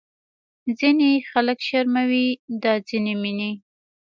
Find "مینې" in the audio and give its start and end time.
3.21-3.51